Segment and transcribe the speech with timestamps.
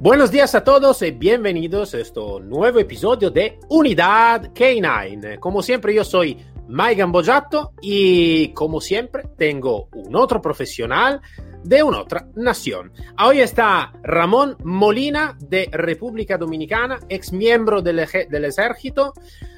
[0.00, 5.40] Buenos días a todos y bienvenidos a este nuevo episodio de Unidad K9.
[5.40, 6.38] Como siempre yo soy
[6.68, 11.20] Maigan Bojato y como siempre tengo un otro profesional
[11.64, 12.92] de una otra nación.
[13.26, 19.12] Hoy está Ramón Molina de República Dominicana, ex miembro del, del ejército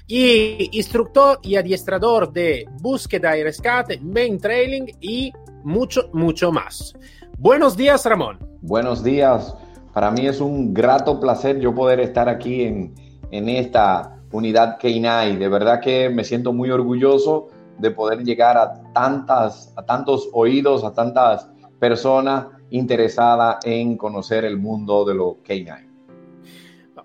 [0.07, 6.95] y instructor y adiestrador de búsqueda y rescate, main trailing y mucho, mucho más.
[7.37, 8.39] Buenos días, Ramón.
[8.63, 9.55] Buenos días.
[9.93, 12.95] Para mí es un grato placer yo poder estar aquí en,
[13.31, 15.37] en esta unidad Keinai.
[15.37, 20.85] De verdad que me siento muy orgulloso de poder llegar a tantas, a tantos oídos,
[20.85, 25.91] a tantas personas interesadas en conocer el mundo de los Keinai.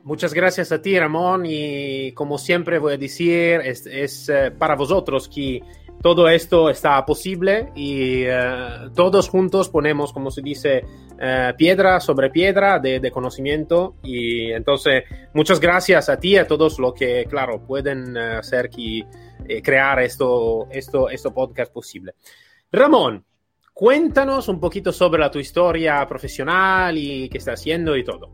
[0.03, 5.27] Muchas gracias a ti, Ramón, y como siempre voy a decir, es, uh, para vosotros
[5.27, 5.63] que
[6.05, 12.29] todo esto está posible y uh, todos juntos ponemos, como se dice, uh, piedra sobre
[12.29, 15.03] piedra de, conocimiento y entonces
[15.33, 19.99] muchas gracias a ti y a todos los que, claro, pueden hacer que eh, crear
[19.99, 22.13] esto, esto, esto podcast posible.
[22.71, 23.25] Ramón,
[23.73, 28.29] cuéntanos un poquito sobre la, tu historia profesional y qué estás haciendo y todo.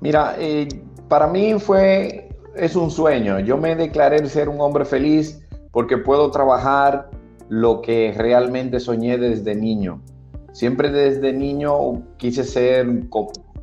[0.00, 0.68] Mira, eh,
[1.08, 3.40] para mí fue, es un sueño.
[3.40, 5.41] Yo me declaré ser un hombre feliz
[5.72, 7.10] porque puedo trabajar
[7.48, 10.00] lo que realmente soñé desde niño.
[10.52, 12.86] Siempre desde niño quise ser,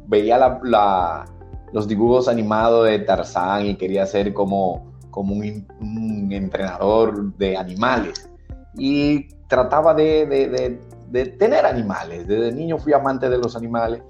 [0.07, 1.25] veía la, la,
[1.71, 8.29] los dibujos animados de Tarzán y quería ser como, un, entrenador de animales.
[8.75, 10.79] Y trataba de,
[11.37, 12.27] tener animales.
[12.27, 14.01] Desde niño fui amante de los animales.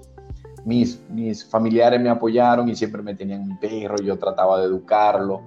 [0.64, 5.40] Mis, mis familiares me apoyaron y siempre me tenían un perro, yo trataba de educarlo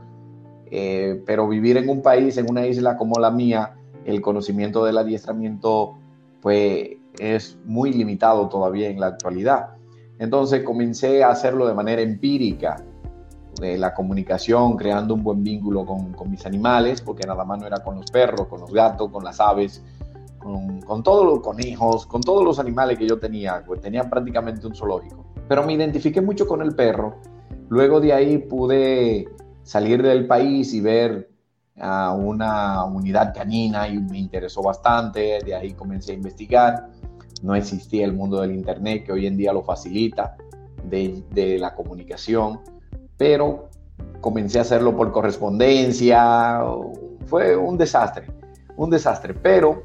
[0.72, 3.75] eh, pero vivir en un país, en una isla como la mía,
[4.06, 5.96] el conocimiento del adiestramiento
[6.41, 9.69] pues es muy limitado todavía en la actualidad.
[10.19, 12.84] Entonces comencé a hacerlo de manera empírica,
[13.59, 17.68] de la comunicación, creando un buen vínculo con, con, mis animales, porque nada más no
[17.68, 19.84] era con los perros, con los gatos, con las aves,
[20.40, 24.66] con, con todos los conejos, con todos los animales que yo tenía, pues tenía prácticamente
[24.66, 25.25] un zoológico.
[25.47, 27.16] Pero me identifiqué mucho con el perro.
[27.69, 29.28] Luego de ahí pude
[29.63, 31.29] salir del país y ver
[31.79, 36.90] a una unidad canina y me interesó bastante, de ahí comencé a investigar,
[37.41, 40.38] no existía el mundo del Internet que hoy en día lo facilita,
[40.84, 42.59] de, de la comunicación,
[43.18, 43.69] pero
[44.22, 46.62] comencé a hacerlo por correspondencia,
[47.25, 48.28] fue un desastre,
[48.75, 49.84] un desastre, pero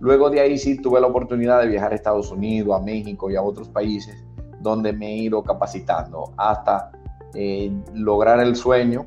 [0.00, 3.36] luego de ahí sí tuve la oportunidad de viajar a Estados Unidos, a México y
[3.36, 4.24] a otros países
[4.60, 6.90] donde me he ido capacitando hasta
[7.34, 9.06] eh, lograr el sueño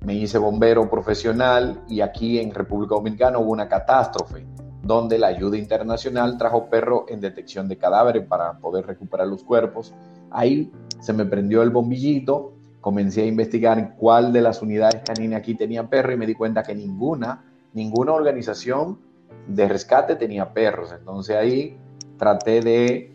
[0.00, 4.46] me hice bombero profesional y aquí en República Dominicana hubo una catástrofe
[4.82, 9.92] donde la ayuda internacional trajo perro en detección de cadáveres para poder recuperar los cuerpos.
[10.30, 15.54] Ahí se me prendió el bombillito, comencé a investigar cuál de las unidades caninas aquí
[15.54, 17.44] tenía perro y me di cuenta que ninguna,
[17.74, 18.98] ninguna organización
[19.46, 20.94] de rescate tenía perros.
[20.96, 21.76] Entonces ahí
[22.16, 23.12] traté de,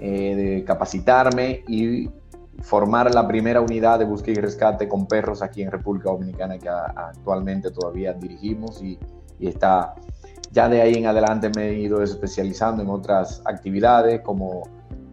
[0.00, 2.08] eh, de capacitarme y
[2.62, 6.68] formar la primera unidad de búsqueda y rescate con perros aquí en República Dominicana que
[6.68, 8.98] actualmente todavía dirigimos y,
[9.40, 9.94] está
[10.52, 14.64] ya de ahí en adelante me he ido especializando en otras actividades como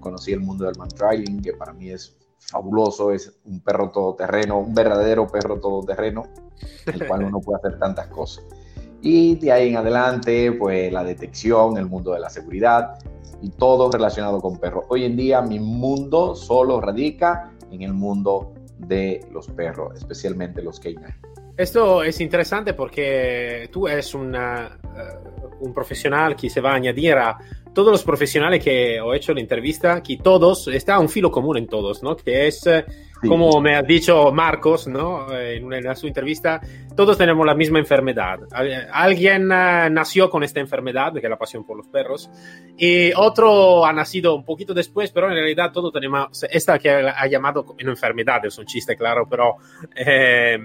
[0.02, 4.60] conocí el mundo del man trailing que para mí es fabuloso es un perro todoterreno
[4.60, 6.24] un verdadero perro todoterreno
[6.86, 8.44] el cual uno puede hacer tantas cosas.
[9.02, 12.98] Y de ahí en adelante pues la detección el mundo de la seguridad
[13.42, 14.86] y todo relacionado con perros.
[14.90, 20.80] Hoy en día mi mundo solo radica en el mundo de los perros, especialmente los
[20.80, 21.16] canines.
[21.56, 27.14] Esto es interesante porque tú eres una, uh, un profesional que se va a añadir
[27.14, 27.38] a
[27.78, 31.68] todos los profesionales que he hecho la entrevista, que todos, está un filo común en
[31.68, 32.18] todos, ¿no?
[32.18, 33.28] Que es, sí.
[33.28, 35.32] como me ha dicho Marcos, ¿no?
[35.32, 36.60] En, una, en su entrevista,
[36.96, 38.40] todos tenemos la misma enfermedad.
[38.92, 42.32] Alguien uh, nació con esta enfermedad, que es la pasión por los perros,
[42.76, 47.28] y otro ha nacido un poquito después, pero en realidad todos tenemos esta que ha
[47.28, 49.58] llamado una enfermedad, es un chiste, claro, pero
[49.96, 50.58] eh,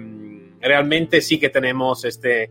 [0.59, 2.49] realmente sí que tenemos este,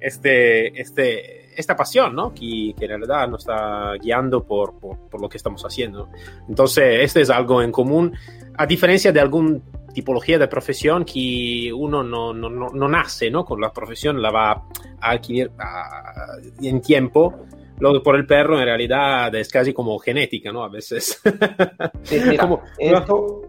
[0.00, 2.32] este, este esta pasión, ¿no?
[2.32, 6.08] Que, que, en realidad nos está guiando por, por, por, lo que estamos haciendo.
[6.48, 8.14] Entonces, este es algo en común,
[8.56, 9.62] a diferencia de algún
[9.92, 13.44] tipología de profesión que uno no, no, no, no nace, ¿no?
[13.44, 17.34] Con la profesión la va a adquirir a, en tiempo.
[17.78, 20.64] Lo que por el perro en realidad es casi como genética, ¿no?
[20.64, 21.20] A veces.
[22.02, 23.42] Sí, mira, como, esto,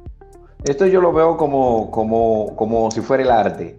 [0.64, 3.78] esto yo lo veo como, como, como si fuera el arte.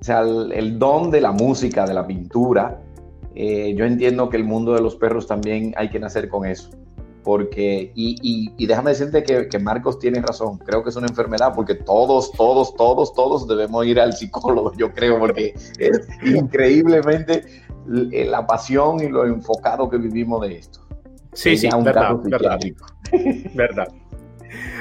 [0.00, 2.80] O sea, el, el don de la música, de la pintura.
[3.40, 6.70] Eh, yo entiendo que el mundo de los perros también hay que nacer con eso
[7.22, 11.06] porque, y, y, y déjame decirte que, que, Marcos tiene razón, creo que es una
[11.08, 17.44] enfermedad, porque todos, todos, todos, todos debemos ir al psicólogo, yo creo, porque es increíblemente
[17.86, 20.80] la pasión y lo enfocado que vivimos de esto.
[21.34, 22.58] Sí, sí, verdad, verdad,
[23.54, 23.88] verdad.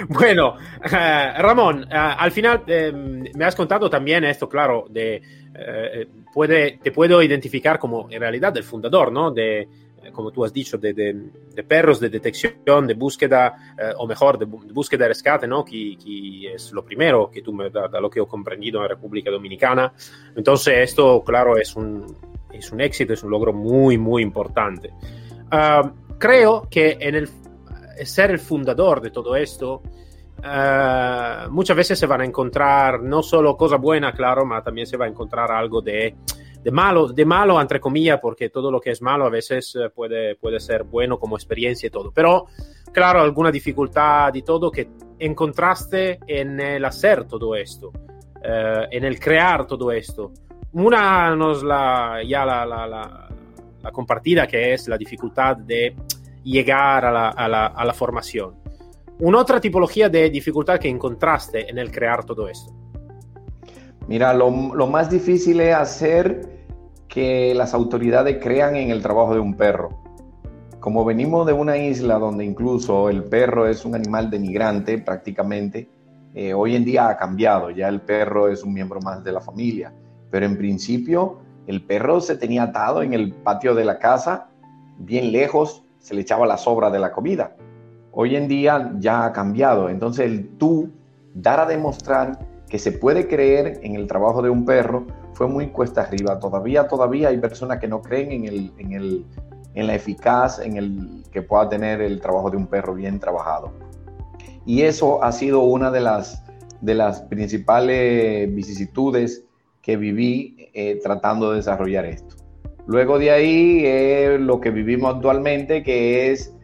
[0.09, 2.91] Bueno, uh, Ramón, uh, al final eh,
[3.35, 5.21] me has contado también esto, claro, de
[5.57, 9.31] eh, puede, te puedo identificar como en realidad el fundador, ¿no?
[9.31, 9.67] De,
[10.11, 11.13] como tú has dicho, de, de,
[11.53, 15.65] de perros de detección, de búsqueda, eh, o mejor, de, búsqueda y rescate, ¿no?
[15.65, 18.89] Que, que, es lo primero que tú me, da, da, lo que he comprendido en
[18.89, 19.91] República Dominicana.
[20.35, 22.15] Entonces, esto, claro, es un,
[22.53, 24.91] es un éxito, es un logro muy, muy importante.
[25.51, 27.29] Uh, creo que en el
[28.05, 29.81] ser el fundador de todo esto,
[30.39, 34.97] uh, muchas veces se van a encontrar no solo cosas buenas, claro, pero también se
[34.97, 36.15] va a encontrar algo de
[36.63, 39.89] de malo, de malo entre comillas, porque todo lo que es malo a veces eh,
[39.89, 42.11] puede, puede ser bueno como experiencia y todo.
[42.11, 42.47] Pero,
[42.91, 47.93] claro, alguna dificultad y todo que encontraste en el hacer todo esto,
[48.43, 50.33] eh, en el crear todo esto.
[50.73, 53.29] Una nos la, ya la, la, la,
[53.81, 55.95] la compartida que es la dificultad de
[56.43, 58.55] llegar a la, a la, a la formación.
[59.19, 62.71] Un'altra tipología de dificultad que encontraste en el crear todo esto.
[64.07, 66.65] Mira, lo, más difícil es hacer
[67.07, 69.89] que las autoridades crean en el trabajo de un perro.
[70.79, 75.89] Como venimos de una isla donde incluso el perro es un animal denigrante prácticamente,
[76.35, 79.41] eh, hoy en día ha cambiado, ya el perro es un miembro más de la
[79.41, 79.91] familia,
[80.29, 84.47] pero en principio el perro se tenía atado en el patio de la casa,
[84.99, 87.55] bien lejos, se le echaba la sobra de la comida.
[88.19, 90.89] Hoy en día ya ha cambiado, entonces el tú
[91.35, 95.67] dar a demostrar que se puede creer en el trabajo de un perro fue muy
[95.67, 96.39] cuesta arriba.
[96.39, 99.25] Todavía, todavía hay personas que no creen en, el, en, el,
[99.75, 103.71] en la eficaz, en el que pueda tener el trabajo de un perro bien trabajado.
[104.65, 106.43] Y eso ha sido una de las,
[106.81, 109.43] de las principales vicisitudes
[109.83, 112.35] que viví eh, tratando de desarrollar esto.
[112.87, 116.56] Luego de ahí, eh, lo que vivimos actualmente, que es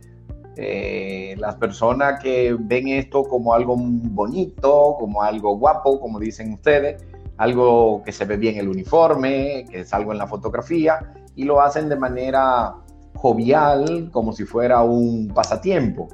[0.55, 7.03] eh, las personas que ven esto como algo bonito, como algo guapo, como dicen ustedes,
[7.37, 11.61] algo que se ve bien el uniforme, que es algo en la fotografía, y lo
[11.61, 12.75] hacen de manera
[13.15, 16.07] jovial, como si fuera un pasatiempo.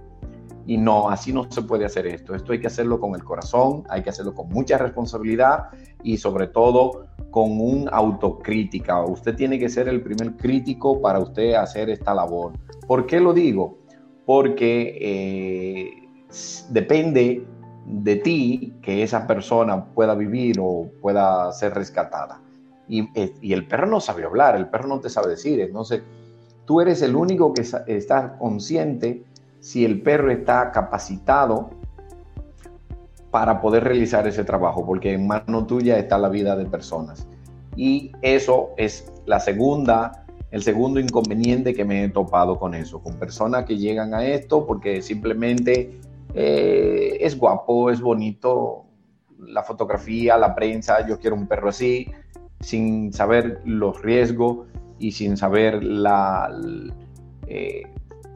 [0.65, 2.35] Y no, así no se puede hacer esto.
[2.35, 5.69] Esto hay que hacerlo con el corazón, hay que hacerlo con mucha responsabilidad
[6.03, 9.03] y sobre todo con un autocrítica.
[9.03, 12.53] Usted tiene que ser el primer crítico para usted hacer esta labor.
[12.87, 13.78] ¿Por qué lo digo?
[14.29, 16.07] Porque eh,
[16.69, 17.47] depende
[17.87, 22.39] de ti que esa persona pueda vivir o pueda ser rescatada.
[22.87, 25.59] Y, eh, y, el perro no sabe hablar, el perro no te sabe decir.
[25.61, 26.03] Entonces,
[26.65, 29.23] tú eres el único que está consciente
[29.61, 31.71] si el perro está capacitado
[33.31, 37.27] para poder realizar ese trabajo, porque en mano tuya está la vida de personas.
[37.75, 43.19] Y eso es la segunda, el segundo inconveniente que me he topado con eso, con
[43.19, 45.99] personas que llegan a esto porque simplemente
[46.33, 48.85] eh, es guapo, es bonito,
[49.39, 52.07] la fotografía, la prensa, yo quiero un perro así,
[52.59, 56.51] sin saber los riesgos y sin saber la,
[57.47, 57.83] eh,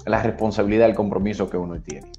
[0.06, 2.12] la responsabilidad, el compromiso que uno tiene.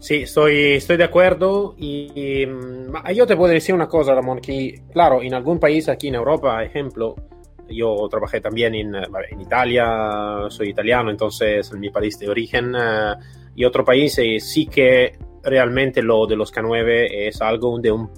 [0.00, 4.82] Sí, estoy, estoy de acuerdo y, y yo te puedo decir una cosa, Ramón, que
[4.92, 7.14] claro, en algún país aquí en Europa, ejemplo,
[7.74, 12.74] yo trabajé también en, en Italia, soy italiano, entonces en mi país de origen.
[12.74, 13.16] Uh,
[13.54, 18.10] y otro país eh, sí que realmente lo de los K9 es algo de un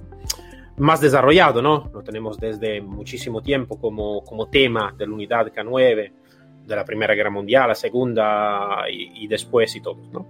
[0.77, 1.91] más desarrollado, ¿no?
[1.93, 6.13] Lo tenemos desde muchísimo tiempo como, como tema de la unidad K9,
[6.67, 10.27] de la Primera Guerra Mundial, la Segunda y, y después y todo, ¿no?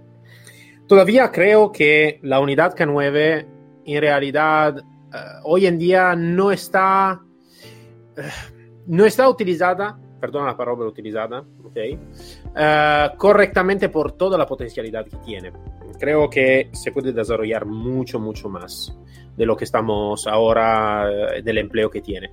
[0.87, 3.45] Todavía creo que la unidad K9
[3.85, 7.21] en realidad uh, hoy en día no está,
[8.87, 15.17] no está utilizada perdona la palabra utilizada, okay, uh, correctamente por toda la potencialidad que
[15.17, 15.51] tiene.
[15.99, 18.97] Creo que se puede desarrollar mucho, mucho más
[19.37, 22.31] de lo que estamos ahora, uh, del empleo que tiene.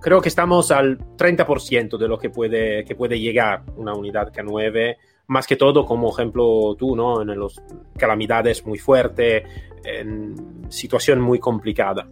[0.00, 4.96] creo que estamos al 30% de lo que puede, que puede llegar una unidad K9,
[5.28, 7.22] más que todo como ejemplo tú, ¿no?
[7.22, 7.62] En las
[7.96, 9.44] calamidades muy fuertes,
[9.84, 12.08] en situación muy complicada.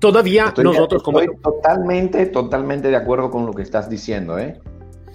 [0.00, 1.40] Todavía estoy, nosotros estoy como...
[1.40, 4.58] totalmente, totalmente de acuerdo con lo que estás diciendo, ¿eh?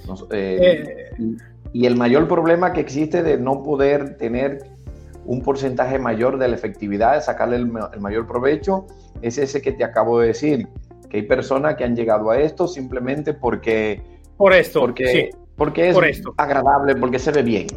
[0.07, 1.37] Nos, eh, eh,
[1.73, 4.59] y el mayor problema que existe de no poder tener
[5.25, 8.85] un porcentaje mayor de la efectividad, de sacarle el, el, mayor provecho,
[9.21, 10.67] es ese que te acabo de decir,
[11.09, 14.01] que hay personas que han llegado a esto simplemente porque...
[14.37, 15.29] Por esto, porque, sí.
[15.55, 16.33] porque es Por esto.
[16.37, 17.67] agradable, porque se ve bien.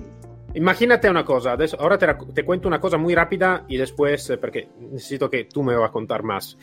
[0.54, 4.38] Imagínate una cosa, adesso, ahora te, te, cuento una cosa muy rápida y después, eh,
[4.38, 6.56] porque necesito que tú me vas a contar más.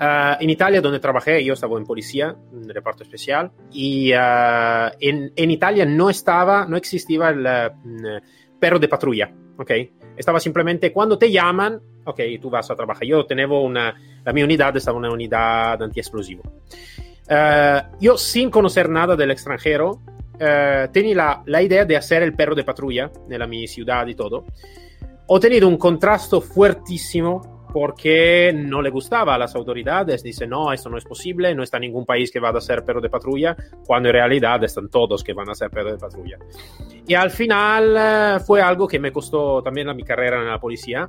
[0.00, 5.30] Uh, en Italia, donde trabajé, yo estaba en policía, en reparto especial, y uh, en,
[5.36, 9.70] en, Italia no estaba, no existía el uh, perro de patrulla, ¿ok?
[10.16, 13.04] Estaba simplemente cuando te llaman, ok, tú vas a trabajar.
[13.06, 16.44] Yo tenía una, la mi unidad estaba una unidad antiexplosivo.
[18.00, 20.00] yo, sin conocer nada del extranjero,
[20.92, 24.46] tenía la, la, idea de hacer el perro de patrulla en mi ciudad y todo.
[25.26, 30.22] Ho tenido un contrasto fuertísimo porque no le gustaba a las autoridades.
[30.22, 33.00] Dice, no, esto no es posible, no está ningún país que va a ser perro
[33.00, 36.38] de patrulla, cuando en realidad están todos que van a ser perro de patrulla.
[37.06, 40.60] Y al final eh, fue algo que me costó también a mi carrera en la
[40.60, 41.06] policía.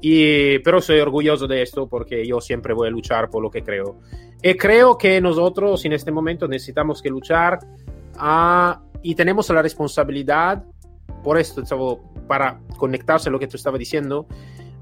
[0.00, 3.62] Y, pero soy orgulloso de esto porque yo siempre voy a luchar por lo que
[3.62, 4.00] creo.
[4.42, 7.60] Y creo que nosotros en este momento necesitamos que luchar
[8.16, 10.64] a, y tenemos la responsabilidad,
[11.22, 11.62] por esto,
[12.26, 14.26] para conectarse a lo que tú estabas diciendo,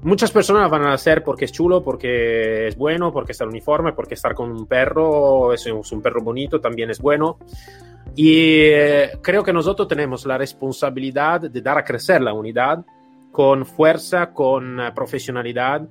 [0.03, 3.93] Muchas personas van a hacer porque es chulo, porque es bueno, porque está el uniforme,
[3.93, 7.37] porque estar con un perro, es un perro bonito, también es bueno.
[8.15, 12.83] Y eh, creo que nosotros tenemos la responsabilidad de dar a crecer la unidad
[13.31, 15.87] con fuerza, con uh, profesionalidad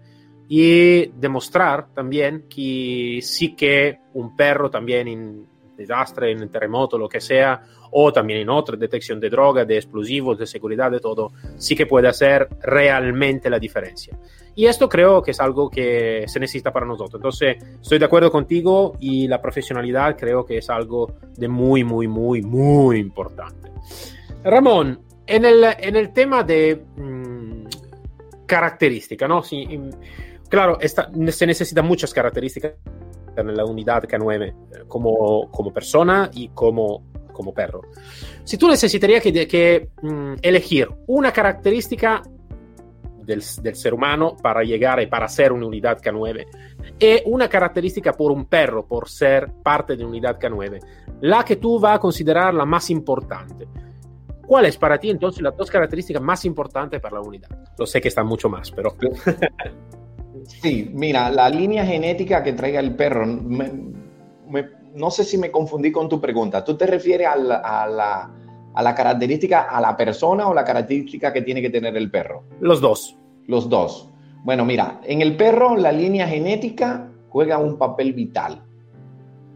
[0.49, 5.47] y demostrar también que sí que un perro también
[5.81, 10.39] desastre, en terremoto, lo que sea, o también en otra detección de droga, de explosivos,
[10.39, 14.17] de seguridad, de todo, sí que puede hacer realmente la diferencia.
[14.55, 17.19] Y esto creo que es algo que se necesita para nosotros.
[17.19, 22.09] Entonces, estoy de acuerdo contigo y la profesionalidad creo que es algo de muy, muy,
[22.09, 23.71] muy, muy importante.
[24.45, 27.65] Ramón, en el, en el tema de mmm,
[28.47, 29.43] característica, ¿no?
[29.43, 29.67] Sí,
[30.49, 32.73] claro, esta, se necesitan muchas características
[33.41, 37.83] en la unidad K9 como, como persona y como, como perro.
[38.45, 42.23] Si tú necesitarías que, mm, elegir una característica
[43.23, 46.47] del, del, ser humano para llegar y para ser una unidad K9
[46.99, 50.81] y una característica por un perro por ser parte de una unidad K9,
[51.21, 53.69] la que tú vas a considerar la más importante.
[54.47, 57.49] ¿Cuál es para ti entonces las dos características más importantes para la unidad?
[57.79, 58.97] Lo sé que están mucho más, pero...
[60.63, 63.71] Sí, mira, la línea genética que traiga el perro, me,
[64.49, 66.65] me, no sé si me confundí con tu pregunta.
[66.65, 68.31] ¿Tú te refieres a la, a, la,
[68.75, 72.43] a la, característica, a la persona o la característica que tiene que tener el perro?
[72.61, 73.17] Los dos.
[73.47, 74.11] Los dos.
[74.45, 78.63] Bueno, mira, en el perro la línea genética juega un papel vital.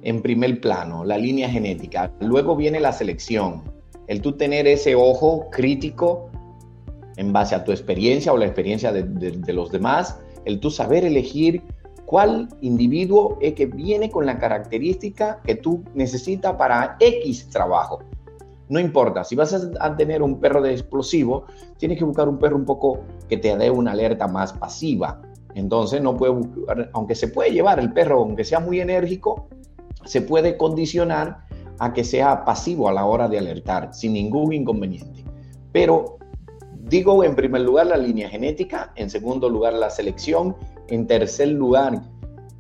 [0.03, 2.13] En primer plano, la línea genética.
[2.21, 3.63] Luego viene la selección.
[4.07, 6.31] El tú tener ese ojo crítico
[7.17, 10.71] en base a tu experiencia o la experiencia de, de, de los demás el tú
[10.71, 11.63] saber elegir
[12.07, 18.01] cuál individuo es que viene con la característica que tú necesitas para X trabajo.
[18.69, 21.45] No importa, si vas a tener un perro de explosivo,
[21.77, 25.21] tienes que buscar un perro un poco que te dé una alerta más pasiva.
[25.55, 26.35] Entonces, no puede,
[26.93, 29.49] aunque se puede llevar el perro, aunque sea muy enérgico,
[30.05, 31.45] se puede condicionar
[31.79, 35.25] a que sea pasivo a la hora de alertar, sin ningún inconveniente.
[35.73, 36.19] Pero
[36.89, 40.55] Digo en primer lugar la línea genética, en segundo lugar la selección,
[40.89, 42.03] en tercer lugar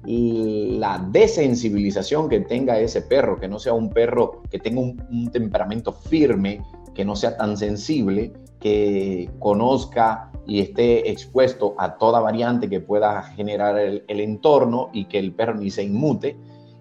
[0.06, 5.92] la desensibilización que tenga ese perro, que no sea un perro que tenga un, temperamento
[5.92, 6.62] firme,
[6.94, 13.22] que no sea tan sensible, que conozca y esté expuesto a toda variante que pueda
[13.22, 16.36] generar el, el, entorno y que el perro ni se inmute.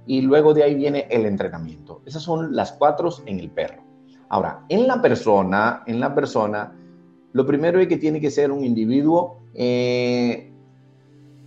[0.05, 2.01] Y luego de ahí viene el entrenamiento.
[2.05, 3.83] Esas son las cuatro en el perro.
[4.29, 6.73] Ahora, en la persona, en la persona,
[7.33, 10.51] lo primero es que tiene que ser un individuo eh,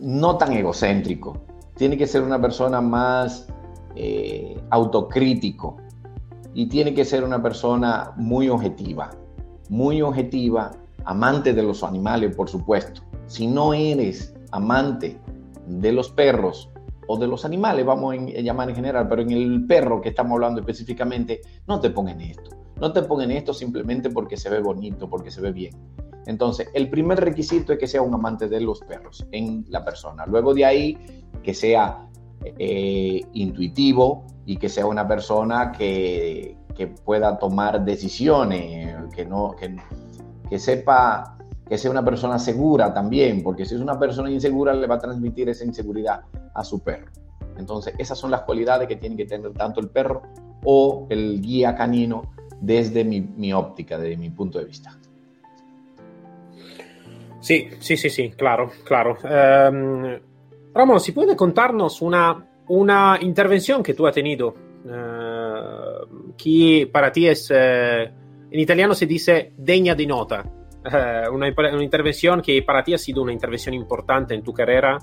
[0.00, 1.38] no tan egocéntrico.
[1.76, 3.46] Tiene que ser una persona más
[3.94, 5.76] eh, autocrítico
[6.54, 9.10] y tiene que ser una persona muy objetiva.
[9.68, 10.72] Muy objetiva,
[11.04, 13.02] amante de los animales, por supuesto.
[13.26, 15.20] Si no eres amante
[15.68, 16.68] de los perros
[17.06, 20.32] o de los animales, vamos a llamar en general, pero en el perro que estamos
[20.32, 22.65] hablando específicamente, no te pongan esto.
[22.80, 25.74] No te pongan esto simplemente porque se ve bonito, porque se ve bien.
[26.26, 30.26] Entonces, el primer requisito es que sea un amante de los perros en la persona.
[30.26, 30.98] Luego de ahí,
[31.42, 32.06] que sea
[32.44, 39.76] eh, intuitivo y que sea una persona que, que pueda tomar decisiones, que, no, que,
[40.50, 41.36] que sepa
[41.68, 45.00] que sea una persona segura también, porque si es una persona insegura le va a
[45.00, 46.20] transmitir esa inseguridad
[46.54, 47.10] a su perro.
[47.56, 50.22] Entonces, esas son las cualidades que tiene que tener tanto el perro
[50.64, 52.22] o el guía canino
[52.66, 54.98] desde mi, mi óptica, desde mi punto de vista.
[57.40, 59.16] Sí, sí, sí, sí, claro, claro.
[59.22, 60.18] Um,
[60.74, 64.54] Ramón, ¿si puede contarnos una, una intervención que tú has tenido?
[64.84, 70.42] Uh, que para ti es, uh, en italiano se dice degna di nota.
[70.84, 74.98] Uh, una, una, intervención que para ti ha sido una intervención importante en tu carrera,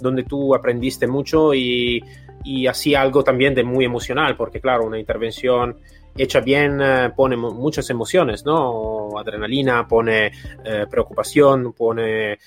[0.00, 2.02] donde tú aprendiste mucho y,
[2.42, 5.76] y así algo también de muy emocional, porque claro, una intervención
[6.16, 9.18] hecha bien eh, pone muchas emociones, ¿no?
[9.18, 10.32] Adrenalina, pone
[10.64, 12.38] eh, preocupación, pone eh,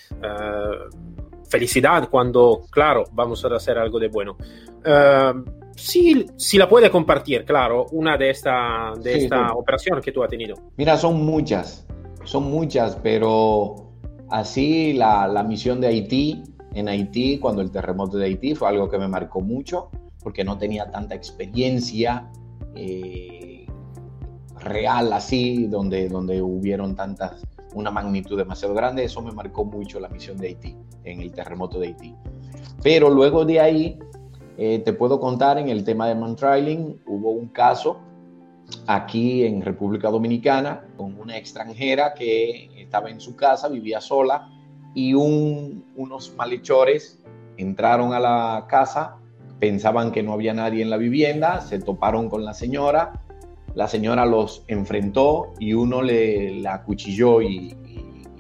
[1.50, 4.38] felicidad cuando, claro, vamos a hacer algo de bueno.
[5.76, 9.54] sí, sí la puede compartir, claro, una de esta, de sí, esta sí.
[9.56, 10.56] operación que tú has tenido.
[10.78, 11.86] Mira, son muchas,
[12.24, 13.92] son muchas, pero
[14.30, 16.44] así la, la misión de Haití,
[16.74, 19.90] en Haití, cuando el terremoto de Haití fue algo que me marcó mucho,
[20.22, 22.30] porque no tenía tanta experiencia.
[22.76, 23.45] Eh,
[24.66, 27.44] real así, donde, donde hubieron tantas,
[27.74, 31.80] una magnitud demasiado grande, eso me marcó mucho la misión de Haití, en el terremoto
[31.80, 32.16] de Haití.
[32.84, 34.00] Pero luego de ahí,
[34.58, 38.00] eh, te puedo contar en el tema de Mantrailing, hubo un caso
[38.88, 44.50] aquí en República Dominicana con una extranjera que estaba en su casa, vivía sola,
[44.94, 47.20] y un, unos malhechores
[47.58, 49.18] entraron a la casa,
[49.60, 53.25] pensaban que no había nadie en la vivienda, se toparon con la señora,
[53.76, 57.76] la señora los enfrentó y uno le la acuchilló y,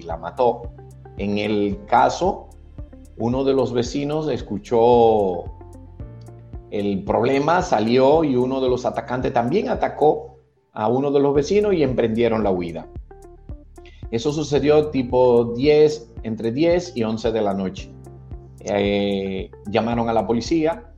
[0.04, 0.62] la mató.
[1.18, 2.50] En el caso,
[3.18, 5.46] uno de los vecinos escuchó
[6.70, 10.38] el problema, salió y uno de los atacantes también atacó
[10.74, 12.88] a uno de los vecinos y emprendieron la huida.
[14.12, 17.92] Eso sucedió tipo 10, entre 10 y 11 de la noche.
[18.60, 20.94] Eh, llamaron a la policía,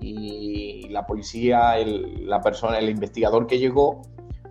[0.00, 4.02] y la policía, el, la persona, el investigador que llegó,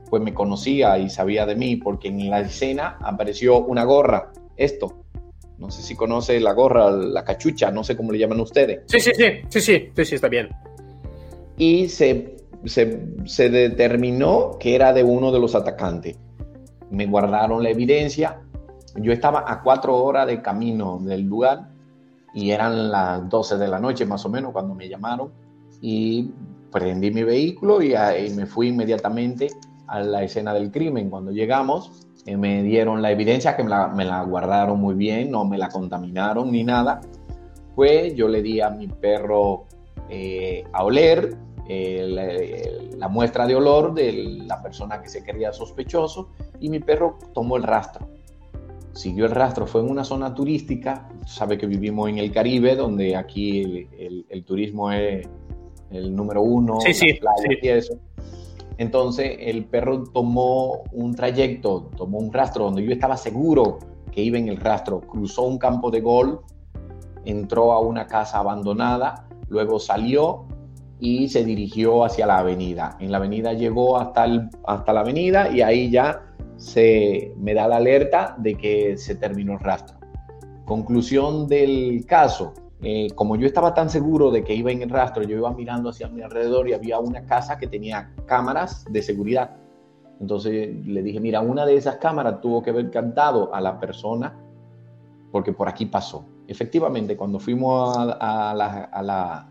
[0.10, 5.04] pues me conocía y sabía de mí porque en la escena apareció una gorra, esto.
[5.58, 8.82] No sé si conoce la gorra, la cachucha, no sé cómo le llaman ustedes.
[8.88, 10.50] Sí, sí, sí, sí, sí, sí, sí está bien.
[11.58, 16.18] Y se, se, se determinó que era de uno de los atacantes.
[16.90, 18.40] Me guardaron la evidencia.
[18.96, 21.73] Yo estaba a cuatro horas de camino del lugar
[22.34, 25.32] y eran las 12 de la noche más o menos cuando me llamaron
[25.82, 26.32] y
[26.72, 27.94] prendí mi vehículo y,
[28.36, 29.50] me fui inmediatamente
[29.88, 31.10] a la escena del crimen.
[31.10, 35.46] Cuando llegamos eh, me dieron la evidencia que me la, me guardaron muy bien, no
[35.46, 37.02] me la contaminaron ni nada.
[37.76, 39.66] Pues yo le di a mi perro
[40.10, 45.54] eh, a oler eh, la, la muestra de olor de la persona que se creía
[45.54, 48.08] sospechoso y mi perro tomó el rastro
[48.94, 53.16] siguió el rastro, fue en una zona turística, sabe que vivimos en el Caribe, donde
[53.16, 55.28] aquí el, el, el turismo es
[55.92, 57.20] el número uno, sí, sí, sí.
[57.62, 57.98] y eso.
[58.78, 63.80] Entonces el perro tomó un trayecto, tomó un rastro donde yo estaba seguro
[64.12, 66.40] que iba en el rastro, cruzó un campo de golf,
[67.26, 70.46] entró a una casa abandonada, luego salió
[71.00, 72.98] y se dirigió hacia la avenida.
[73.00, 77.68] En la avenida llegó hasta, el, hasta la avenida y ahí ya se me da
[77.68, 79.98] la alerta de que se terminó el rastro.
[80.66, 85.24] Conclusión del caso, eh, como yo estaba tan seguro de que iba en el rastro,
[85.24, 89.58] yo iba mirando hacia mi alrededor y había una casa que tenía cámaras de seguridad.
[90.20, 94.38] Entonces le dije, mira, una de esas cámaras tuvo que haber cantado a la persona
[95.32, 96.26] porque por aquí pasó.
[96.48, 99.50] Efectivamente, cuando fuimos a, la,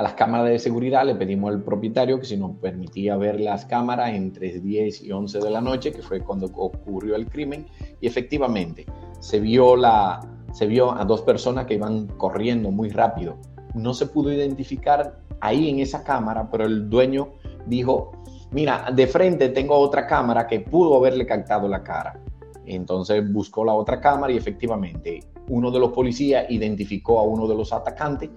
[0.00, 3.66] a las cámaras de seguridad le pedimos al propietario que si nos permitía ver las
[3.66, 7.66] cámaras entre 10 y 11 de la noche, que fue cuando ocurrió el crimen,
[8.00, 8.86] y efectivamente
[9.18, 10.20] se vio, la,
[10.54, 13.36] se vio a dos personas que iban corriendo muy rápido.
[13.74, 17.32] No se pudo identificar ahí en esa cámara, pero el dueño
[17.66, 18.12] dijo,
[18.52, 22.18] mira, de frente tengo otra cámara que pudo haberle captado la cara.
[22.64, 27.54] Entonces buscó la otra cámara y efectivamente uno de los policías identificó a uno de
[27.54, 28.30] los atacantes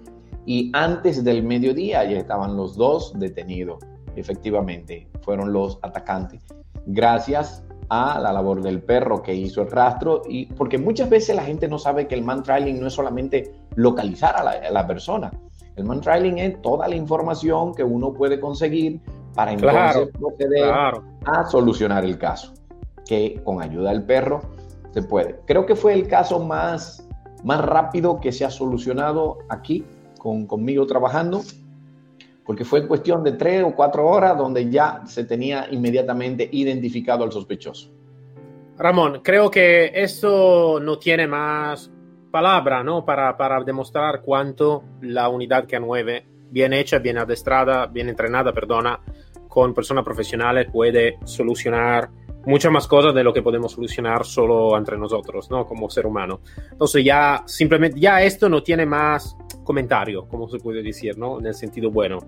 [0.46, 3.84] y antes del mediodía ya estaban los dos detenidos.
[4.16, 6.44] Efectivamente, fueron los atacantes.
[6.86, 11.44] Gracias a la labor del perro que hizo el rastro y porque muchas veces la
[11.44, 14.88] gente no sabe que el man trailing no es solamente localizar a la, a la
[14.88, 15.32] persona.
[15.76, 19.02] El man trailing es toda la información que uno puede conseguir
[19.34, 21.04] para entonces Claro, proceder claro.
[21.26, 22.54] a solucionar el caso,
[23.06, 24.42] que con ayuda del perro
[24.92, 25.40] se puede.
[25.46, 27.08] Creo que fue el caso más,
[27.44, 29.84] más rápido que se ha solucionado aquí
[30.48, 31.42] conmigo trabajando,
[32.46, 37.32] porque fue cuestión de tres o cuatro horas donde ya se tenía inmediatamente identificado al
[37.32, 37.92] sospechoso.
[38.78, 41.92] Ramón, creo que eso no tiene más
[42.32, 43.06] palabra, ¿no?
[43.06, 49.00] Para, para demostrar cuánto la unidad K9, bien hecha, bien adestrada, bien entrenada, perdona,
[49.48, 52.10] con personas profesionales puede solucionar
[52.46, 55.66] muchas más cosas de lo que podemos solucionar solo entre nosotros, ¿no?
[55.66, 56.42] Como ser humano.
[56.72, 61.40] Entonces ya simplemente, ya esto no tiene más comentario, como se puede decir, ¿no?
[61.40, 62.20] En el sentido bueno.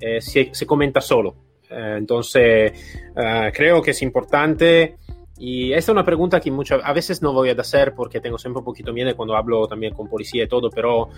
[0.00, 1.34] Eh, se, se, comenta solo.
[1.68, 2.72] Eh, entonces,
[3.16, 4.96] eh, creo que es importante
[5.40, 8.36] y esta es una pregunta que muchas, a veces no voy a hacer porque tengo
[8.36, 11.08] siempre un poquito miedo cuando hablo también con policía y todo, pero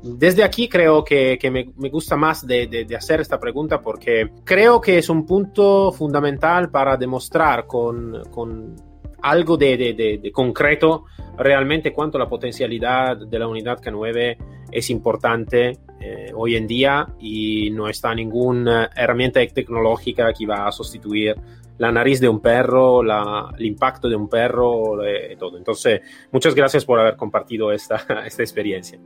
[0.00, 3.82] desde aquí creo que, que me, me, gusta más de, de, de, hacer esta pregunta
[3.82, 8.76] porque creo que es un punto fundamental para demostrar con, con
[9.20, 9.76] algo de,
[10.22, 14.36] de concreto realmente cuánto la potencialidad de la unidad K9
[14.70, 20.72] es importante eh, hoy en día y no está ninguna herramienta tecnológica que va a
[20.72, 21.36] sustituir
[21.78, 24.98] la nariz de un perro, la, el impacto de un perro,
[25.38, 25.56] todo.
[25.56, 28.98] Entonces, muchas gracias por haber compartido esta, esta experiencia.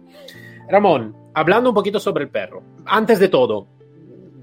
[0.69, 3.69] Ramón, hablando un poquito sobre el perro, antes de todo,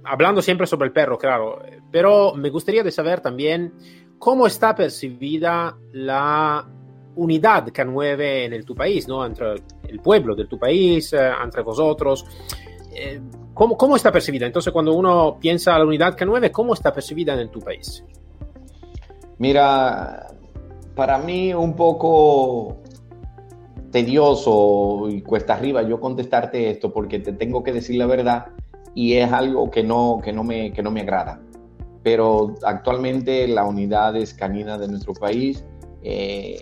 [0.05, 3.73] hablando siempre sobre el perro, claro, pero me gustaría de saber también
[4.19, 6.65] cómo está percibida la
[7.15, 9.25] unidad K9 en el tu país, ¿no?
[9.25, 9.55] Entre
[9.87, 12.25] el pueblo de tu país, eh, entre vosotros.
[12.95, 13.21] Eh,
[13.53, 14.45] ¿cómo, ¿Cómo está percibida?
[14.45, 18.03] Entonces, cuando uno piensa a la unidad K9, ¿cómo está percibida en tu país?
[19.37, 20.27] Mira,
[20.95, 22.77] para mí un poco
[23.91, 28.47] tedioso y cuesta arriba yo contestarte esto porque te tengo que decir la verdad
[28.95, 31.39] y es algo que no, que no, me, que no me agrada.
[32.03, 35.63] Pero actualmente la unidad canina de nuestro país
[36.01, 36.59] eh,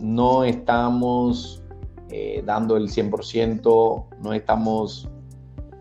[0.00, 1.62] no estamos
[2.10, 5.08] eh, dando el 100%, no estamos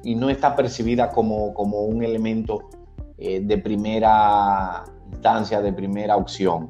[0.06, 2.70] y no está percibida como, como un elemento
[3.18, 6.70] eh, de primera instancia, de primera opción.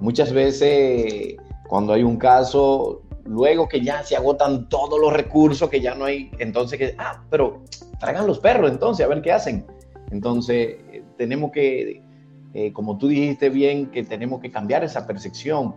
[0.00, 1.36] Muchas veces
[1.68, 6.04] cuando hay un caso, luego que ya se agotan todos los recursos, que ya no
[6.04, 7.62] hay, entonces que, ah, pero
[7.98, 9.66] traigan los perros entonces, a ver qué hacen.
[10.10, 12.02] Entonces, eh, tenemos que,
[12.54, 15.74] eh, como tú dijiste bien, que tenemos que cambiar esa percepción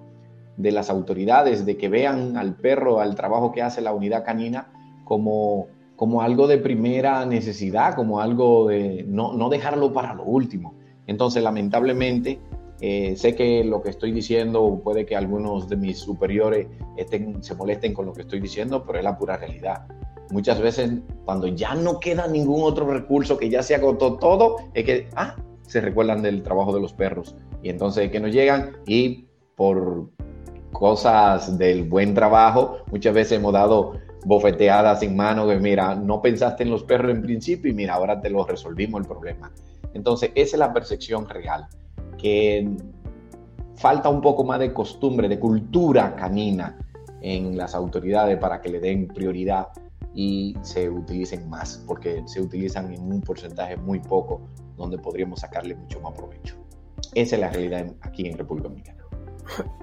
[0.57, 4.71] de las autoridades, de que vean al perro, al trabajo que hace la unidad canina
[5.03, 5.67] como,
[6.01, 10.73] como algo de primera necesidad, como algo de no, no dejarlo para lo último.
[11.05, 12.39] Entonces, lamentablemente,
[12.79, 16.65] eh, sé que lo que estoy diciendo puede que algunos de mis superiores
[16.97, 19.85] estén, se molesten con lo que estoy diciendo, pero es la pura realidad.
[20.31, 20.91] Muchas veces,
[21.23, 25.35] cuando ya no queda ningún otro recurso, que ya se agotó todo, es que, ah,
[25.67, 27.35] se recuerdan del trabajo de los perros.
[27.61, 30.09] Y entonces que nos llegan y por
[30.71, 36.63] cosas del buen trabajo, muchas veces hemos dado bofeteadas en mano de, mira, no pensaste
[36.63, 39.51] en los perros en principio y mira, ahora te lo resolvimos el problema.
[39.93, 41.67] Entonces, esa es la percepción real,
[42.17, 42.69] que
[43.75, 46.77] falta un poco más de costumbre, de cultura canina
[47.21, 49.67] en las autoridades para que le den prioridad
[50.13, 54.41] y se utilicen más, porque se utilizan en un porcentaje muy poco,
[54.77, 56.55] donde podríamos sacarle mucho más provecho.
[57.13, 59.03] Esa es la realidad aquí en República Dominicana.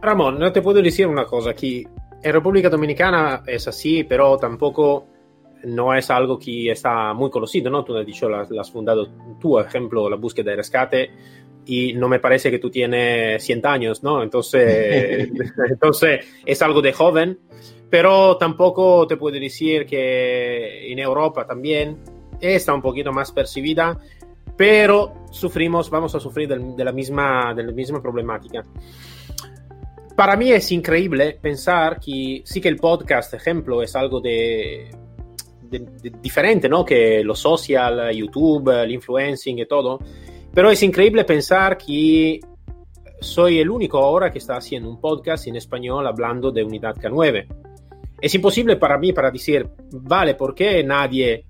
[0.01, 1.87] Ramón, no te puedo decir una cosa aquí.
[2.22, 5.07] En República Dominicana es así, pero tampoco
[5.64, 7.85] no es algo que está muy conocido, ¿no?
[7.85, 9.09] Tú has dicho, has, has fundado
[9.40, 11.11] tu ejemplo, la búsqueda de rescate,
[11.66, 14.22] y no me parece que tú tienes 100 años, ¿no?
[14.22, 15.28] Entonces,
[15.70, 17.38] entonces es algo de joven,
[17.90, 21.98] pero tampoco te puedo decir que en Europa también
[22.40, 23.98] está un poquito más percibida,
[24.57, 28.64] pero sufrimos, vamos a sufrir de, de la, misma, de la misma problemática.
[30.18, 34.90] Para mí es increíble pensar que sí que el podcast, ejemplo, es algo de
[36.20, 36.85] diferente, ¿no?
[36.85, 40.00] Que lo social, YouTube, el influencing y todo.
[40.52, 42.40] Pero es increíble pensar que
[43.20, 47.46] soy el único ahora que está haciendo un podcast en español hablando de Unidad K9.
[48.20, 51.44] Es imposible para mí para decir, vale, ¿por qué nadie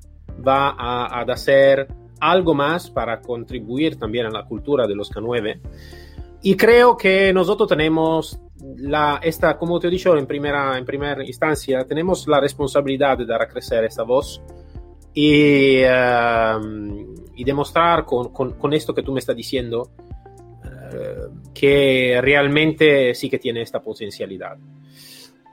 [0.47, 1.89] va a, a hacer
[2.21, 5.59] algo más para contribuir también a la cultura de los K9?
[6.43, 8.41] Y creo que nosotros tenemos
[8.77, 13.27] la, esta, como te he dicho en primera, en primera instancia, tenemos la responsabilidad de
[13.27, 14.41] dar a crecer esta voz
[15.15, 19.91] y, uh, y demostrar con, con, con, esto que tú me estás diciendo
[20.65, 24.57] uh, que realmente sí que tiene esta potencialidad.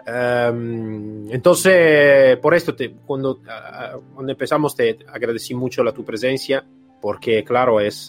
[0.08, 6.63] Um, entonces, por esto, te, cuando, uh, cuando, empezamos, te agradecí mucho la tu presencia,
[7.02, 8.08] porque, claro, es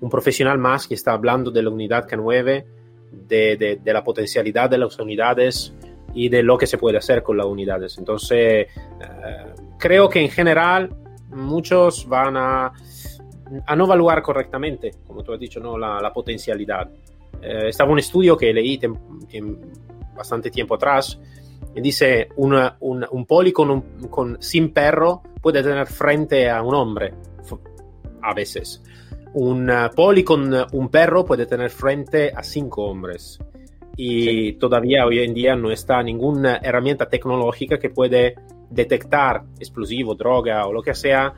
[0.00, 2.64] un profesional más que está hablando de la unidad K9
[3.12, 5.74] de, de, de, la potencialidad de las unidades
[6.14, 7.98] y de lo que se puede hacer con las unidades.
[7.98, 10.90] Entonces, uh, creo que en general
[11.28, 12.72] muchos van a,
[13.66, 15.76] a no evaluar correctamente, como tú has dicho, ¿no?
[15.76, 16.90] la, la potencialidad.
[17.42, 18.94] Eh, estaba un estudio que leí tem,
[19.30, 19.56] tem,
[20.14, 21.18] bastante tiempo atrás
[21.74, 26.62] y dice una, un, un poli con, un, con, sin perro puede tener frente a
[26.62, 27.14] un hombre
[28.22, 28.82] a veces.
[29.32, 33.38] Un poli con un perro puede tener frente a cinco hombres.
[33.96, 34.52] Y sí.
[34.58, 38.34] todavía hoy en día no está ninguna herramienta tecnológica que puede
[38.70, 41.34] detectar explosivo, droga o lo que sea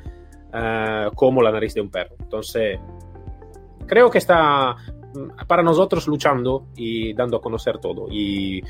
[0.52, 2.14] uh, como la nariz de un perro.
[2.20, 2.78] Entonces,
[3.86, 4.76] creo que está
[5.46, 8.06] para nosotros luchando y dando a conocer todo.
[8.10, 8.62] Y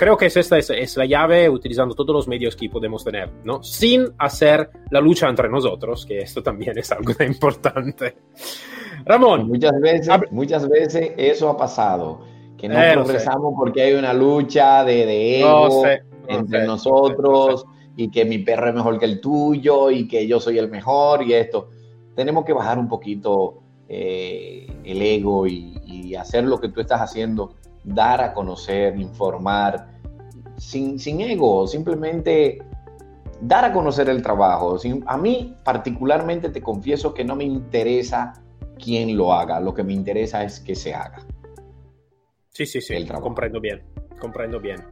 [0.00, 3.62] creo que esta es, es, la llave utilizando todos los medios que podemos tener, ¿no?
[3.62, 8.16] Sin hacer la lucha entre nosotros, que esto también es algo importante.
[9.04, 9.46] Ramón.
[9.46, 12.22] Muchas veces, muchas veces eso ha pasado,
[12.56, 16.60] que no eh, progresamos porque hay una lucha de, de ego no sé, no entre
[16.60, 20.26] sé, nosotros no sé, y que mi perro es mejor que el tuyo y que
[20.26, 21.68] yo soy el mejor y esto.
[22.16, 27.02] Tenemos que bajar un poquito eh, el ego y, y hacer lo que tú estás
[27.02, 29.88] haciendo dar a conocer, informar,
[30.56, 32.58] sin, sin ego, simplemente
[33.40, 34.78] dar a conocer el trabajo.
[34.78, 38.34] Sin, a mí particularmente te confieso que no me interesa
[38.78, 41.18] quién lo haga, lo que me interesa es que se haga.
[42.50, 43.82] Sí, sí, sí, comprendo bien,
[44.20, 44.84] comprendo bien.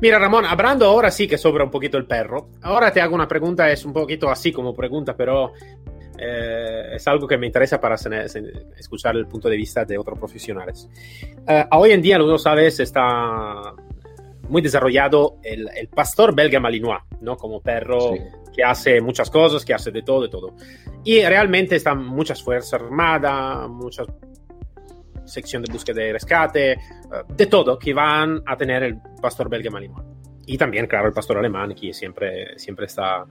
[0.00, 3.28] Mira, Ramón, hablando ahora sí que sobra un poquito el perro, ahora te hago una
[3.28, 5.52] pregunta, es un poquito así como pregunta, pero
[6.22, 10.88] eh, es algo que me interesa para escuchar el punto de vista de otros profesionales.
[11.48, 13.74] Eh, hoy en día, como sabes, está
[14.48, 17.36] muy desarrollado el, el, pastor belga malinois, ¿no?
[17.36, 18.20] Como perro sí.
[18.54, 20.54] que hace muchas cosas, que hace de todo, de todo.
[21.04, 24.06] Y realmente están muchas fuerzas armadas, muchas
[25.24, 29.70] sección de búsqueda y rescate, uh, de todo, que van a tener el pastor belga
[29.70, 30.04] malinois.
[30.46, 33.24] Y también, claro, el pastor alemán, que siempre, siempre está,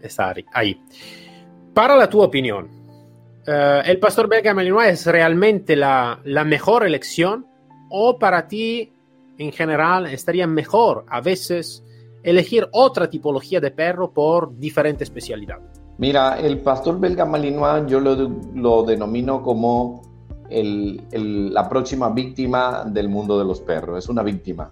[0.00, 0.80] está ahí.
[1.74, 2.68] Para la tu opinión,
[3.46, 7.46] uh, ¿el pastor belga malinois es realmente la, la mejor elección
[7.88, 8.92] o para ti
[9.38, 11.82] en general estaría mejor a veces
[12.22, 15.60] elegir otra tipología de perro por diferente especialidad?
[15.96, 18.16] Mira, el pastor belga malinois yo lo,
[18.54, 20.02] lo denomino como
[20.50, 24.04] el, el, la próxima víctima del mundo de los perros.
[24.04, 24.70] Es una víctima,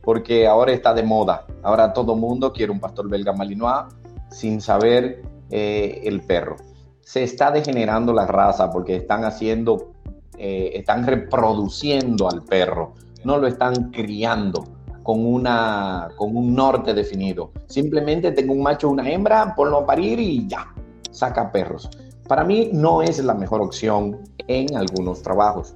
[0.00, 1.46] porque ahora está de moda.
[1.62, 3.94] Ahora todo mundo quiere un pastor belga malinois
[4.30, 6.56] sin saber eh, el perro.
[7.00, 9.92] Se está degenerando la raza porque están haciendo,
[10.36, 14.64] eh, están reproduciendo al perro no lo están criando
[15.02, 17.50] con, una, con un norte definido.
[17.66, 20.66] Simplemente tengo un macho, una hembra, ponlo a parir y ya,
[21.10, 21.88] saca perros.
[22.26, 25.74] Para mí no es la mejor opción en algunos trabajos.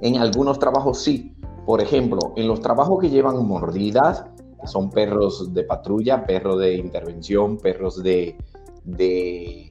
[0.00, 1.34] En algunos trabajos sí.
[1.66, 4.24] Por ejemplo, en los trabajos que llevan mordidas,
[4.66, 8.36] son perros de patrulla, perros de intervención, perros de,
[8.84, 9.70] de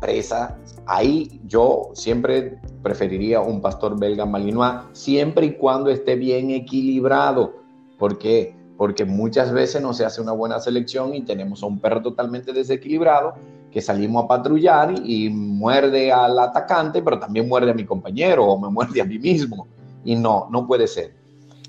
[0.00, 7.54] presa, ahí yo siempre preferiría un pastor belga malinois, siempre y cuando esté bien equilibrado.
[7.98, 8.56] ¿Por qué?
[8.76, 12.52] Porque muchas veces no se hace una buena selección y tenemos a un perro totalmente
[12.52, 13.34] desequilibrado
[13.70, 18.58] que salimos a patrullar y muerde al atacante, pero también muerde a mi compañero o
[18.58, 19.66] me muerde a mí mismo.
[20.04, 21.14] Y no, no puede ser.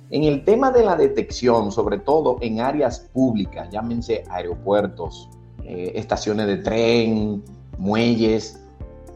[0.10, 5.30] En el tema de la detección, sobre todo en áreas públicas, llámense aeropuertos,
[5.68, 7.44] eh, estaciones de tren,
[7.78, 8.60] muelles.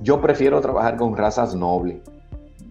[0.02, 2.02] Yo prefiero trabajar con razas nobles.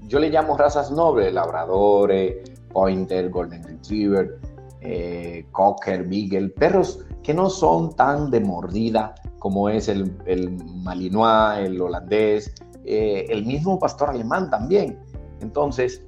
[0.07, 2.37] Yo le llamo razas nobles, labradores,
[2.73, 4.39] pointer, golden retriever,
[4.81, 11.67] eh, cocker, beagle, perros que no son tan de mordida como es el, el malinois,
[11.67, 12.53] el holandés,
[12.85, 14.99] eh, el mismo pastor alemán también.
[15.41, 16.03] Entonces,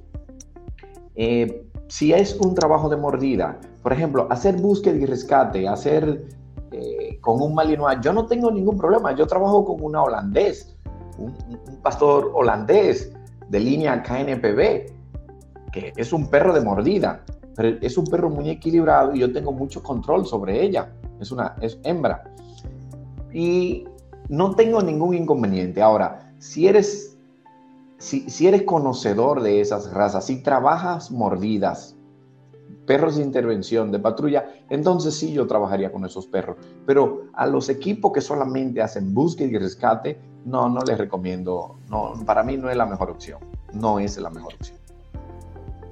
[1.15, 6.25] eh, si es un trabajo de mordida, por ejemplo, hacer búsqueda y rescate, hacer
[6.71, 9.15] eh, con un malinois, yo no tengo ningún problema.
[9.15, 10.75] Yo trabajo con una holandés,
[11.17, 13.13] un, un, pastor holandés
[13.47, 17.23] de línea KNPB, que es un perro de mordida,
[17.55, 20.91] pero es un perro muy equilibrado y yo tengo mucho control sobre ella.
[21.21, 22.25] Es una es hembra.
[23.31, 23.85] Y
[24.27, 25.81] no tengo ningún inconveniente.
[25.81, 27.17] Ahora, si eres,
[27.99, 31.95] si, si eres conocedor de esas razas, si trabajas mordidas,
[32.85, 36.57] perros de intervención, de patrulla, entonces sí yo trabajaría con esos perros.
[36.85, 41.79] Pero a los equipos que solamente hacen búsqueda y rescate, no, no les recomiendo.
[41.89, 43.39] No, para mí no es la mejor opción.
[43.73, 44.77] No es la mejor opción.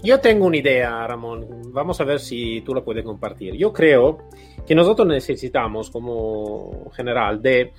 [0.04, 1.48] Yo tengo una idea, Ramón.
[1.68, 3.56] Vamos a ver si tú la puedes compartir.
[3.56, 4.18] Yo creo
[4.66, 7.74] que nosotros necesitamos, como general, de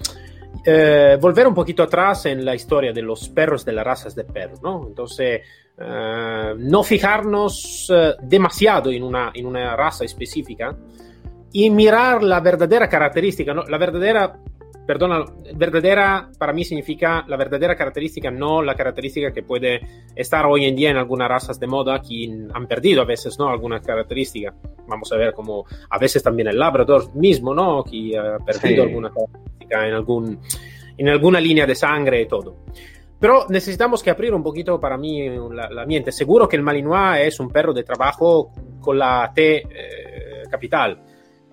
[0.65, 4.25] eh, volver un poquito atrás en la historia de los perros de las razas de
[4.25, 4.87] perros, ¿no?
[4.87, 5.41] Entonces,
[5.79, 10.77] eh, no fijarnos eh, demasiado en una, en una raza específica,
[11.53, 13.65] y mirar la verdadera característica, ¿no?
[13.65, 14.39] la verdadera
[14.87, 19.81] perdona, verdadera para mí significa la verdadera característica, no la característica que puede
[20.15, 23.49] estar hoy en día en algunas razas de moda que han perdido a veces, ¿no?
[23.49, 24.53] Alguna característica.
[24.87, 27.85] Vamos a ver como a veces también el Labrador mismo, ¿no?
[27.85, 30.41] Que ha perdido alguna característica en, algún,
[30.97, 32.57] en alguna línea de sangre y todo.
[33.19, 36.11] Pero necesitamos que abrir un poquito para mí la, mente.
[36.11, 40.99] Seguro que el Malinois es un perro de trabajo con la T eh, capital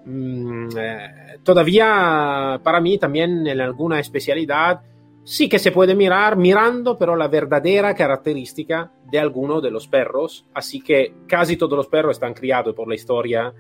[0.06, 4.82] Mm, eh, todavía para mí también en alguna especialidad
[5.24, 10.46] sí que se puede mirar mirando pero la verdadera característica de alguno de los perros,
[10.54, 13.54] así que casi todos los perros están criados por la historia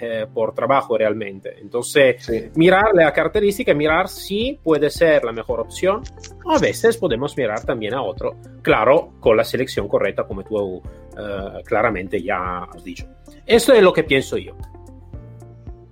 [0.00, 1.56] eh, por trabajo realmente.
[1.60, 6.02] Entonces, mirar la característica, mirar si puede ser la mejor opción.
[6.46, 10.82] A veces podemos mirar también a otro, claro, con la selección correcta, como tú
[11.16, 13.06] eh, claramente ya has dicho.
[13.46, 14.54] Esto es lo que pienso yo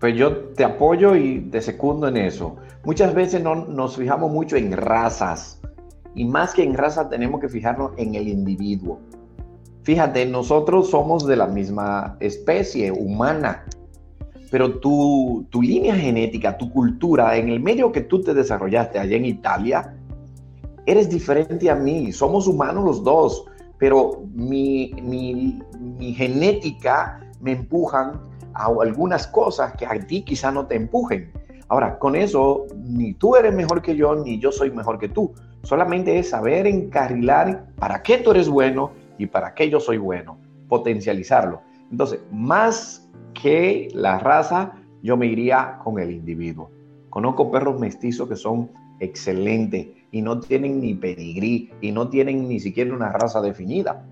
[0.02, 2.56] pues yo te apoyo y te secundo en eso.
[2.82, 5.60] Muchas veces no, nos fijamos mucho en razas
[6.16, 8.98] y más que en raza tenemos que fijarnos en el individuo.
[9.84, 13.64] Fíjate, nosotros somos de la misma especie humana,
[14.52, 19.16] pero tu, tu línea genética, tu cultura, en el medio que tú te desarrollaste allá
[19.16, 19.94] en Italia,
[20.84, 22.12] eres diferente a mí.
[22.12, 23.46] Somos humanos los dos,
[23.78, 28.20] pero mi, mi, mi genética me empujan
[28.52, 31.32] a algunas cosas que a ti quizá no te empujen.
[31.68, 35.32] Ahora, con eso, ni tú eres mejor que yo, ni yo soy mejor que tú.
[35.62, 40.36] Solamente es saber encarrilar para qué tú eres bueno y para qué yo soy bueno,
[40.68, 41.62] potencializarlo.
[41.90, 43.01] Entonces, más
[43.34, 46.70] que la raza, yo me iría con el individuo.
[47.10, 52.60] Conozco perros mestizos que son excelentes y no tienen ni pedigrí y no tienen ni
[52.60, 54.04] siquiera una raza definida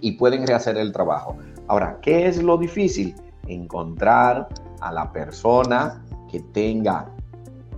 [0.00, 1.36] y pueden rehacer el trabajo.
[1.68, 3.14] Ahora, ¿qué es lo difícil?
[3.46, 4.48] encontrar
[4.80, 7.10] a la persona que tenga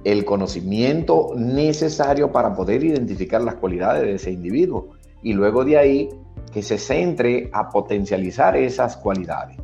[0.05, 4.91] el conocimiento necesario para poder identificar las cualidades de ese individuo
[5.23, 6.09] y luego de ahí
[6.53, 9.57] que se centre a potencializar esas cualidades.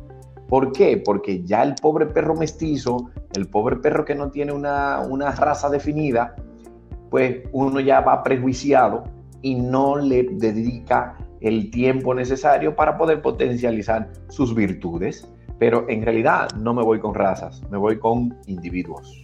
[0.51, 1.01] ¿Por qué?
[1.03, 5.67] Porque ya el pobre perro mestizo, el pobre perro que no tiene una, una raza
[5.69, 6.35] definida,
[7.09, 9.05] pues uno ya va prejuiciado
[9.41, 15.27] y no le dedica el tiempo necesario para poder potencializar sus virtudes
[15.61, 19.21] pero en realidad no me voy con razas, me voy con individuos.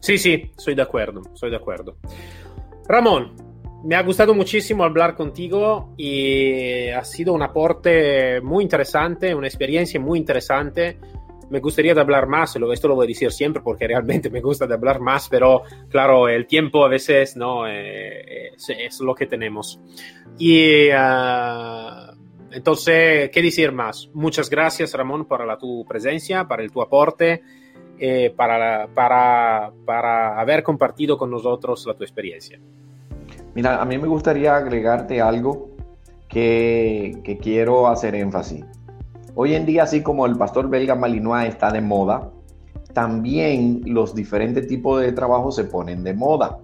[0.00, 1.96] Sí, sí, soy de acuerdo, soy de acuerdo.
[2.88, 3.34] Ramón,
[3.82, 9.98] me ha gustado muchísimo hablar contigo y ha sido un aporte muy interesante, una experiencia
[9.98, 10.98] muy interesante.
[11.48, 15.00] Me gustaría hablar más, esto lo voy a decir siempre porque realmente me gusta hablar
[15.00, 19.80] más, pero claro, el tiempo a veces no eh, es, lo que tenemos.
[20.38, 22.14] Y uh,
[22.52, 24.10] entonces, ¿qué decir más?
[24.12, 27.42] Muchas gracias, Ramón, por la, tu presencia, para el tu aporte,
[27.98, 32.60] eh, para, para, para haber compartido con nosotros la tu experiencia.
[33.54, 35.70] Mira, a mí me gustaría agregarte algo
[36.28, 38.64] que, que quiero hacer énfasis.
[39.34, 42.30] Hoy en día, así como el pastor belga Malinois está de moda,
[42.92, 46.58] también los diferentes tipos de trabajo se ponen de moda.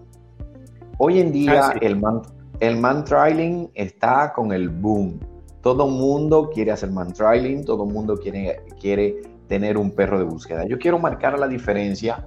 [0.98, 2.22] Hoy en día, el, man,
[2.60, 5.18] el man trailing está con el boom
[5.66, 10.64] todo mundo quiere hacer man trailing, todo mundo quiere, quiere tener un perro de búsqueda.
[10.64, 12.24] Yo quiero marcar la diferencia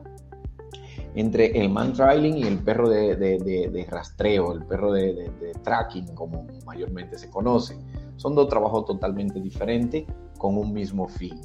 [1.19, 5.31] entre el man trailing y el perro de, rastreo, el perro de,
[5.63, 7.77] tracking, como mayormente se conoce.
[8.15, 10.05] Son dos trabajos totalmente diferentes
[10.37, 11.41] con un mismo fin.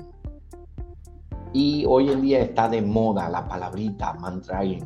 [1.52, 4.84] Y hoy en día está de moda la palabrita man trailing.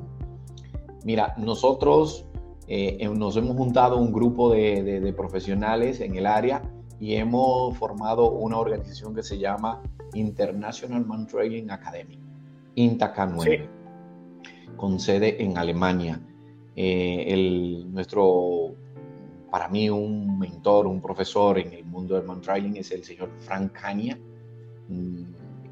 [1.05, 2.27] Mira, nosotros
[2.67, 6.63] eh, nos hemos juntado un grupo de profesionales en el área
[7.01, 9.83] y hemos formado una organización que se llama
[10.15, 12.19] International Man Training Academy,
[12.77, 13.78] INTAK9,
[14.79, 16.19] con sede en Alemania.
[16.75, 18.75] Eh, el, nuestro,
[19.51, 23.29] para mí, un mentor, un profesor en el mundo del man training es el señor
[23.41, 24.19] Frank Kania.
[24.89, 25.25] Mm,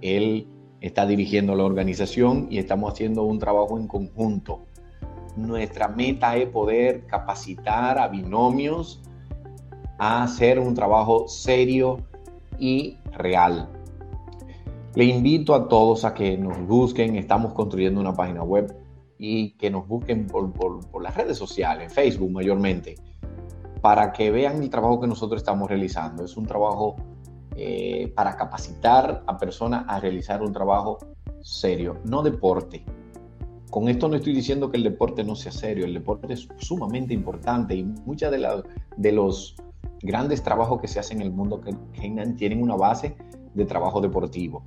[0.03, 0.47] él
[0.83, 4.67] está dirigiendo la organización y estamos haciendo un trabajo en conjunto.
[5.37, 9.01] Nuestra meta es poder capacitar a binomios
[9.99, 12.01] a hacer un trabajo serio
[12.59, 13.69] y real.
[14.95, 18.75] Le invito a todos a que nos busquen, estamos construyendo una página web
[19.19, 22.97] y que nos busquen por, las redes sociales, Facebook mayormente,
[23.81, 26.25] para que vean el trabajo que nosotros estamos realizando.
[26.25, 26.97] Es un trabajo
[27.57, 30.99] eh, para capacitar a personas a realizar un trabajo
[31.41, 32.85] serio, no deporte.
[33.71, 37.15] Con esto no estoy diciendo que el deporte no sea serio, el deporte es sumamente
[37.15, 38.63] importante y muchas de,
[38.97, 39.57] de los
[40.03, 41.75] grandes trabajos que se hacen en el mundo que
[42.37, 43.17] tienen una base
[43.55, 44.63] de trabajo deportivo.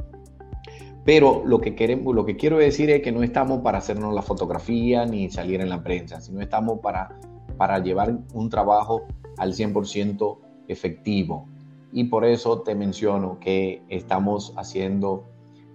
[1.06, 4.22] Pero lo que, queremos, lo que quiero decir es que no estamos para hacernos la
[4.22, 7.20] fotografía ni salir en la prensa, sino estamos para,
[7.58, 9.04] para llevar un trabajo
[9.38, 10.38] al 100%
[10.68, 11.48] efectivo.
[11.92, 15.24] Y por eso te menciono que estamos haciendo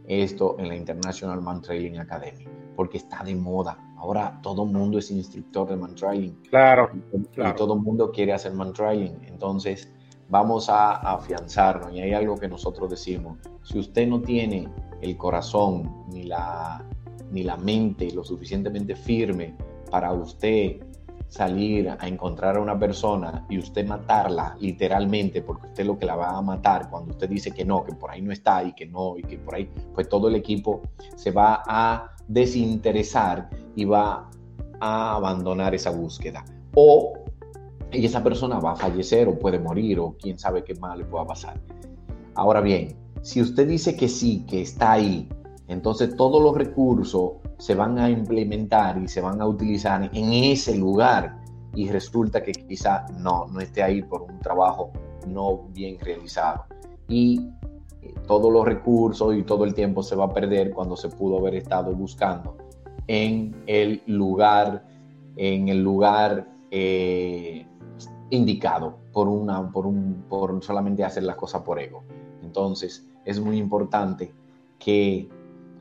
[0.06, 2.46] esto en la International Man Trailing Academy,
[2.76, 3.78] porque está de moda.
[3.96, 6.34] Ahora todo el mundo es instructor de man trailing.
[6.50, 9.18] Claro, Y todo el mundo quiere hacer man trailing.
[9.24, 9.93] Entonces,
[10.28, 11.92] vamos a afianzarnos.
[11.92, 13.38] Y hay algo que nosotros decimos.
[13.62, 14.68] Si usted no tiene
[15.00, 16.84] el corazón ni la,
[17.30, 19.54] ni la mente lo suficientemente firme
[19.90, 20.80] para usted
[21.28, 26.14] salir a encontrar a una persona y usted matarla literalmente, porque usted lo que la
[26.14, 28.86] va a matar cuando usted dice que no, que por ahí no está y que
[28.86, 30.82] no, y que por ahí, pues todo el equipo
[31.16, 34.30] se va a desinteresar y va
[34.80, 36.44] a abandonar esa búsqueda.
[36.76, 37.23] O
[38.02, 41.26] esa persona va a fallecer o puede morir o quién sabe qué más le pueda
[41.26, 41.60] pasar.
[42.34, 45.28] Ahora bien, si usted dice que sí, que está ahí,
[45.68, 50.76] entonces todos los recursos se van a implementar y se van a utilizar en ese
[50.76, 51.38] lugar
[51.74, 54.90] y resulta que quizá no, no esté ahí por un trabajo
[55.26, 56.64] no bien realizado.
[57.08, 57.48] Y
[58.02, 61.38] eh, todos los recursos y todo el tiempo se va a perder cuando se pudo
[61.38, 62.56] haber estado buscando
[63.06, 64.84] en el lugar,
[65.36, 67.66] en el lugar eh,
[68.34, 72.04] indicado por, una, por, un, por solamente hacer las cosas por ego.
[72.42, 74.32] Entonces es muy importante
[74.78, 75.28] que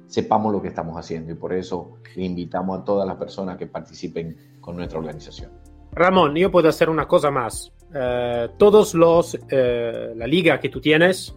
[0.07, 3.67] sepamos lo que estamos haciendo y por eso le invitamos a todas las personas que
[3.67, 5.51] participen con nuestra organización.
[5.91, 7.71] Ramón, yo puedo hacer una cosa más.
[7.93, 11.35] Eh, todos los, eh, la liga que tú tienes,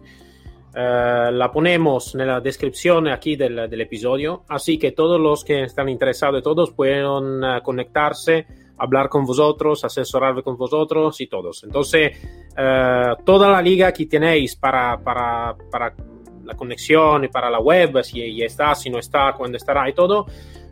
[0.75, 5.63] eh, la ponemos en la descripción aquí del, del, episodio, así que todos los que
[5.63, 8.47] están interesados, todos pueden conectarse,
[8.77, 11.63] hablar con vosotros, asesorarme con vosotros y todos.
[11.63, 12.17] Entonces,
[13.25, 15.93] toda la liga que tenéis para, para, para
[16.43, 19.93] la conexión y para la web, si ya está, si no está, cuándo estará y
[19.93, 20.25] todo,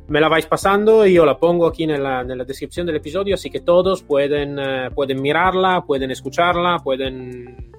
[0.08, 2.98] me la vais pasando y yo la pongo aquí en la, en la descripción del
[2.98, 7.72] episodio, así que todos pueden, uh, pueden mirarla, pueden escucharla, pueden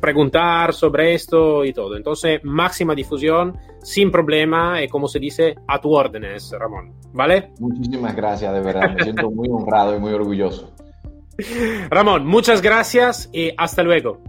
[0.00, 1.96] preguntar sobre esto y todo.
[1.96, 6.94] Entonces, máxima difusión, sin problema, y como se dice, a tu órdenes, Ramón.
[7.12, 7.52] ¿Vale?
[7.58, 8.94] Muchísimas gracias, de verdad.
[8.94, 10.72] Me siento muy honrado y muy orgulloso.
[11.90, 14.20] Ramón, muchas gracias y hasta luego.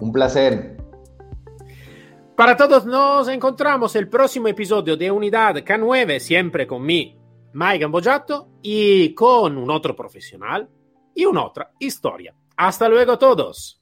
[0.00, 0.76] Un placer.
[2.36, 7.16] Para todos nos encontramos el próximo episodio de Unidad K9, siempre con mi
[7.52, 10.68] Mike Gambojato y con un otro profesional
[11.14, 12.34] y una otra historia.
[12.56, 13.80] Hasta luego todos.